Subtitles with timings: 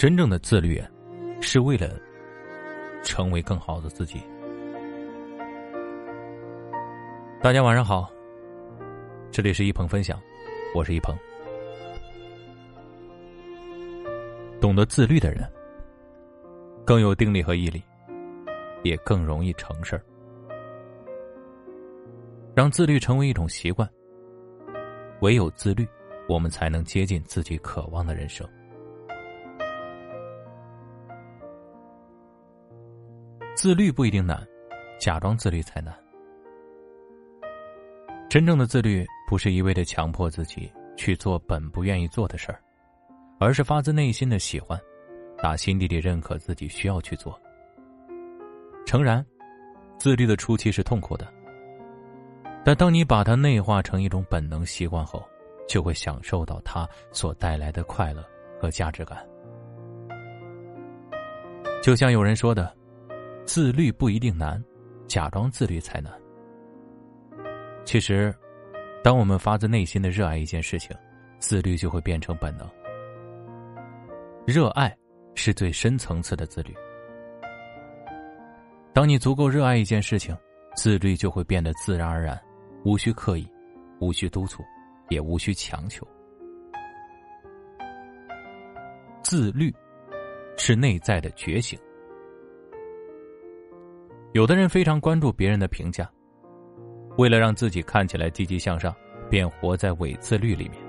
[0.00, 0.82] 真正的自律，
[1.42, 1.90] 是为了
[3.04, 4.18] 成为更好的自己。
[7.42, 8.10] 大家晚上好，
[9.30, 10.18] 这里是一鹏分享，
[10.74, 11.14] 我是一鹏。
[14.58, 15.46] 懂得自律的人，
[16.82, 17.82] 更有定力和毅力，
[18.82, 20.02] 也更容易成事儿。
[22.56, 23.86] 让自律成为一种习惯，
[25.20, 25.86] 唯有自律，
[26.26, 28.48] 我们才能接近自己渴望的人生。
[33.60, 34.42] 自律不一定难，
[34.98, 35.94] 假装自律才难。
[38.26, 42.58] 真正的自律，不是一味的强迫自己去做本不愿意做的事儿，
[43.38, 44.80] 而是发自内心的喜欢，
[45.42, 47.38] 打心底里认可自己需要去做。
[48.86, 49.22] 诚然，
[49.98, 51.30] 自律的初期是痛苦的。
[52.64, 55.22] 但当你把它内化成一种本能习惯后，
[55.68, 58.24] 就会享受到它所带来的快乐
[58.58, 59.18] 和价值感。
[61.82, 62.74] 就像有人说的
[63.52, 64.64] ：“自律不一定难，
[65.08, 66.12] 假装自律才难。”
[67.84, 68.32] 其实，
[69.02, 70.96] 当我们发自内心的热爱一件事情，
[71.40, 72.70] 自律就会变成本能。
[74.46, 74.96] 热爱
[75.34, 76.72] 是最深层次的自律。
[78.92, 80.32] 当你足够热爱一件事情，
[80.76, 82.40] 自律就会变得自然而然。
[82.84, 83.50] 无需刻意，
[83.98, 84.62] 无需督促，
[85.08, 86.06] 也无需强求。
[89.24, 89.74] 自律
[90.56, 91.76] 是内在的觉醒。
[94.32, 96.08] 有的人非常关注别人的评价，
[97.18, 98.94] 为了让自己看起来积极向上，
[99.28, 100.80] 便活在伪自律里面。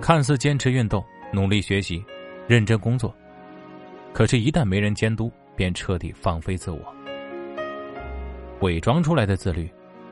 [0.00, 2.04] 看似坚持运动、努力学习、
[2.46, 3.14] 认真工作，
[4.12, 6.80] 可是，一旦没人监督，便彻底放飞自我。
[8.60, 9.68] 伪装出来的自律。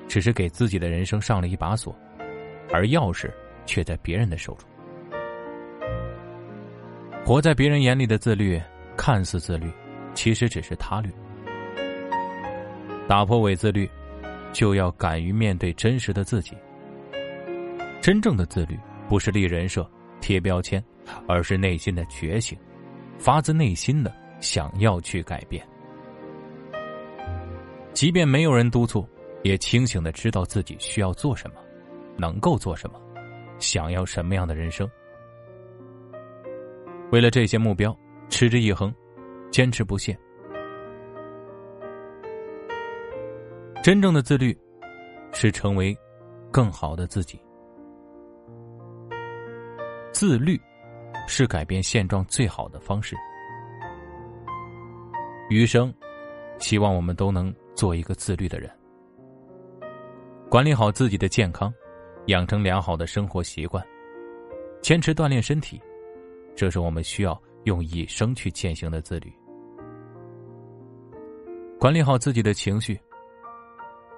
[0.09, 1.97] 只是给自己的人生上了一把锁，
[2.71, 3.31] 而钥匙
[3.65, 4.69] 却在别人的手中。
[7.25, 8.61] 活在别人眼里的自律，
[8.95, 9.73] 看似自律，
[10.13, 11.09] 其实只是他律。
[13.09, 13.89] 打破伪自律，
[14.53, 16.57] 就要敢于面对真实的自己。
[18.01, 19.89] 真正的自律，不是立人设、
[20.21, 20.83] 贴标签，
[21.27, 22.59] 而是内心的觉醒，
[23.19, 25.67] 发自内心的想要去改变，
[27.93, 29.07] 即便没有人督促。
[29.45, 31.57] 也清醒的知道自己需要做什么，
[32.17, 33.01] 能够做什么，
[33.59, 34.89] 想要什么样的人生。
[37.11, 37.93] 为了这些目标，
[38.29, 38.95] 持之以恒，
[39.51, 40.17] 坚持不懈。
[43.83, 44.57] 真正的自律，
[45.33, 45.97] 是成为
[46.53, 47.37] 更好的自己。
[50.13, 50.61] 自律，
[51.27, 53.17] 是改变现状最好的方式。
[55.51, 55.93] 余生，
[56.61, 58.71] 希望我们都能做一个自律的人。
[60.49, 61.75] 管理好自己的健康，
[62.27, 63.85] 养成良好的生活习惯，
[64.81, 65.83] 坚持锻炼身体，
[66.55, 69.33] 这是我们需要用一生去践行的自律。
[71.81, 72.97] 管理好自己的情绪，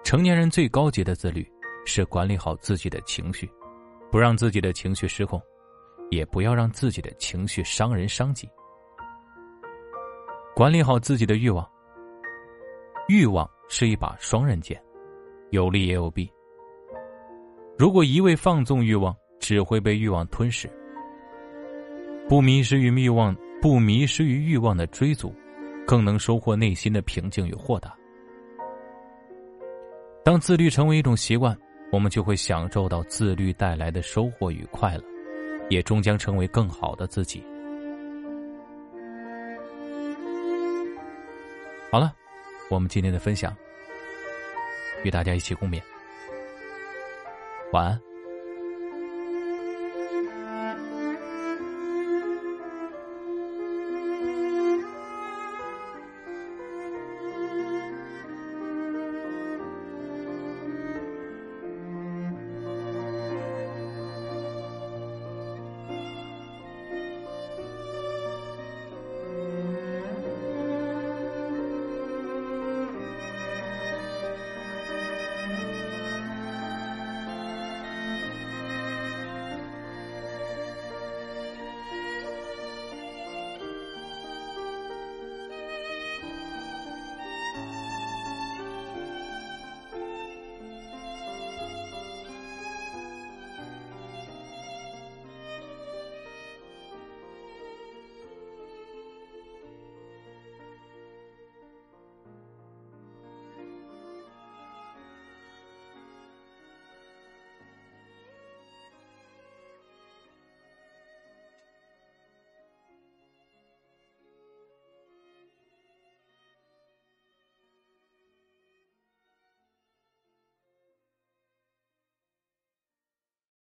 [0.05, 1.51] 成年人最高级的自律
[1.87, 3.51] 是管理好自己的情绪，
[4.11, 5.41] 不让自己的情绪失控，
[6.11, 8.47] 也不要让自己的情绪伤人伤己。
[10.55, 11.69] 管理好自己的欲望，
[13.09, 14.81] 欲望是一把双刃剑。
[15.51, 16.31] 有利也有弊。
[17.79, 20.71] 如果一味放纵欲望，只会被欲望吞噬。
[22.29, 25.35] 不迷失于欲望，不迷失于欲望的追逐，
[25.87, 27.97] 更能收获内心的平静与豁达。
[30.25, 31.55] 当自律成为一种习惯，
[31.93, 35.05] 我们就会享受到自律带来的收获与快乐，
[35.69, 37.45] 也终将成为更好的自己。
[41.91, 42.15] 好了，
[42.71, 43.55] 我们今天的分享。
[45.03, 45.79] 与大家一起共勉，
[47.71, 48.01] 晚安。